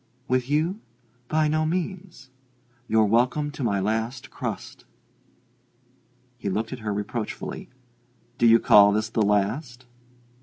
[0.27, 0.79] "With you?
[1.27, 2.31] By no means.
[2.87, 4.85] You're welcome to my last crust."
[6.39, 7.69] He looked at her reproachfully.
[8.39, 9.85] "Do you call this the last?"